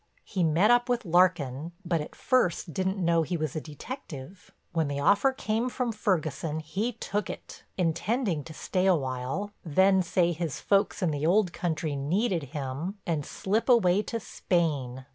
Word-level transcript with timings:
He 0.23 0.43
met 0.43 0.71
up 0.71 0.89
with 0.89 1.05
Larkin 1.05 1.73
but 1.85 2.01
at 2.01 2.15
first 2.15 2.73
didn't 2.73 2.97
know 2.97 3.21
he 3.21 3.37
was 3.37 3.55
a 3.55 3.61
detective. 3.61 4.49
When 4.73 4.87
the 4.87 4.99
offer 4.99 5.31
came 5.31 5.69
from 5.69 5.91
Ferguson 5.91 6.59
he 6.59 6.93
took 6.93 7.29
it, 7.29 7.61
intending 7.77 8.43
to 8.45 8.51
stay 8.55 8.87
a 8.87 8.95
while, 8.95 9.51
then 9.63 10.01
say 10.01 10.31
his 10.31 10.59
folks 10.59 11.03
in 11.03 11.11
the 11.11 11.27
old 11.27 11.53
country 11.53 11.95
needed 11.95 12.45
him 12.45 12.97
and 13.05 13.23
slip 13.23 13.69
away 13.69 14.01
to 14.01 14.19
Spain. 14.19 15.05